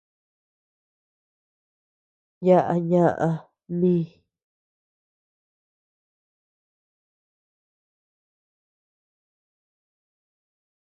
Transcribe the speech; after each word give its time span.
Yaʼa 2.45 2.73
ñaʼa 2.89 3.29
mii. 3.79 4.03